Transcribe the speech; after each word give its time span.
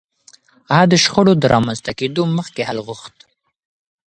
هغه 0.75 0.85
د 0.91 0.93
شخړو 1.03 1.33
د 1.37 1.43
رامنځته 1.53 1.91
کېدو 1.99 2.21
مخکې 2.37 2.61
حل 2.67 2.79
غوښت. 2.87 3.15